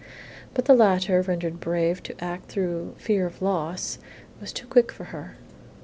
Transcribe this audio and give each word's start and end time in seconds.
But 0.55 0.65
the 0.65 0.73
latter, 0.73 1.21
rendered 1.21 1.59
brave 1.59 2.01
to 2.01 2.15
act 2.23 2.49
through 2.49 2.95
fear 2.97 3.27
of 3.27 3.39
loss, 3.39 3.99
was 4.39 4.51
too 4.51 4.65
quick 4.65 4.91
for 4.91 5.03
her. 5.13 5.35